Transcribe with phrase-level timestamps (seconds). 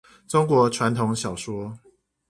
[0.27, 1.77] 中國傳統小說